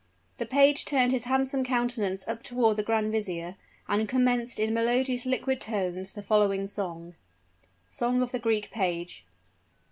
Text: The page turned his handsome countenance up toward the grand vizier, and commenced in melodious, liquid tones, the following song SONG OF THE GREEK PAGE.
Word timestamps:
The 0.37 0.47
page 0.47 0.85
turned 0.85 1.11
his 1.11 1.25
handsome 1.25 1.63
countenance 1.63 2.27
up 2.27 2.41
toward 2.41 2.77
the 2.77 2.81
grand 2.83 3.11
vizier, 3.11 3.55
and 3.87 4.09
commenced 4.09 4.59
in 4.59 4.73
melodious, 4.73 5.27
liquid 5.27 5.61
tones, 5.61 6.13
the 6.13 6.23
following 6.23 6.65
song 6.65 7.13
SONG 7.91 8.19
OF 8.23 8.31
THE 8.31 8.39
GREEK 8.39 8.71
PAGE. 8.71 9.27